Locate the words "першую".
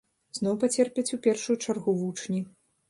1.29-1.57